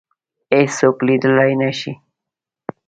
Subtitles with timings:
[0.53, 1.93] هیڅوک لیدلای نه شي